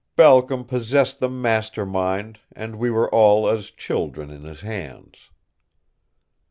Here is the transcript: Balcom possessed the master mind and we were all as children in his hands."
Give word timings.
Balcom 0.15 0.63
possessed 0.65 1.19
the 1.19 1.29
master 1.29 1.85
mind 1.85 2.39
and 2.53 2.79
we 2.79 2.89
were 2.89 3.07
all 3.13 3.47
as 3.47 3.69
children 3.69 4.31
in 4.31 4.41
his 4.45 4.61
hands." 4.61 5.29